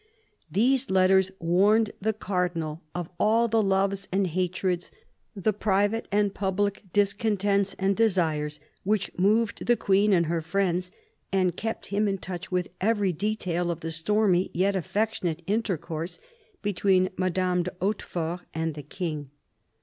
[0.49, 4.91] These letters warned the Cardinal of all the loves and hatreds,
[5.35, 10.89] the private and public discontents and desires, which moved the Queen and her friends,
[11.31, 16.17] and kept him in touch with every detail of the stormy yet affectionate intercourse
[16.63, 19.29] between Madame de Hautefort and the King.